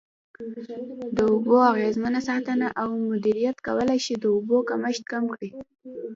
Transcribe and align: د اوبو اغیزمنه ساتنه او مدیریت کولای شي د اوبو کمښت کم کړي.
د 1.15 1.17
اوبو 1.31 1.55
اغیزمنه 1.71 2.19
ساتنه 2.29 2.67
او 2.81 2.89
مدیریت 3.11 3.57
کولای 3.67 3.99
شي 4.05 4.13
د 4.19 4.25
اوبو 4.35 4.57
کمښت 4.69 5.03
کم 5.11 5.23
کړي. 5.33 5.49